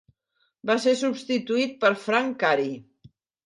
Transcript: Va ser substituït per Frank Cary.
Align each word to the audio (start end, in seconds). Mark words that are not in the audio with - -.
Va 0.69 0.77
ser 0.85 0.93
substituït 1.03 1.77
per 1.87 1.95
Frank 2.07 2.37
Cary. 2.47 2.69